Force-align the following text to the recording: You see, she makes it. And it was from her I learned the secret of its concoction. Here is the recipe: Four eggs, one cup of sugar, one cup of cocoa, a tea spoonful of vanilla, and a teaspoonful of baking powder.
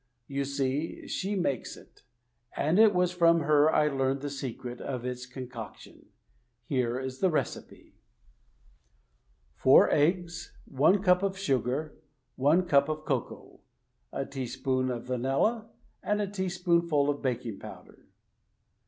You 0.27 0.45
see, 0.45 1.07
she 1.07 1.35
makes 1.35 1.77
it. 1.77 2.01
And 2.57 2.79
it 2.79 2.91
was 2.91 3.11
from 3.11 3.41
her 3.41 3.71
I 3.71 3.87
learned 3.87 4.21
the 4.21 4.31
secret 4.31 4.81
of 4.81 5.05
its 5.05 5.27
concoction. 5.27 6.07
Here 6.65 6.99
is 6.99 7.19
the 7.19 7.29
recipe: 7.29 7.93
Four 9.53 9.91
eggs, 9.91 10.57
one 10.65 11.03
cup 11.03 11.21
of 11.21 11.37
sugar, 11.37 11.99
one 12.35 12.65
cup 12.65 12.89
of 12.89 13.05
cocoa, 13.05 13.59
a 14.11 14.25
tea 14.25 14.47
spoonful 14.47 14.97
of 14.97 15.03
vanilla, 15.05 15.69
and 16.01 16.19
a 16.19 16.25
teaspoonful 16.27 17.07
of 17.07 17.21
baking 17.21 17.59
powder. 17.59 18.07